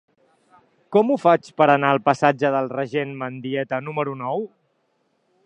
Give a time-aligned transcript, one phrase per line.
[0.95, 4.45] Com ho faig per anar al passatge del Regent Mendieta número nou?